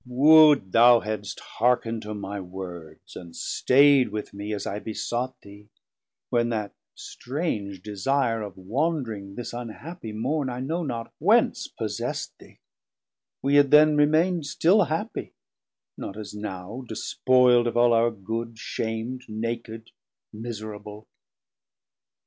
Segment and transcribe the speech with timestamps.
[0.07, 5.69] Would thou hadst heark'nd to my words, & stai'd With me, as I besought thee,
[6.31, 12.57] when that strange Desire of wandring this unhappie Morn, I know not whence possessd thee;
[13.43, 15.33] we had then Remaind still happie,
[15.99, 19.91] not as now, despoild Of all our good, sham'd, naked,
[20.33, 21.05] miserable.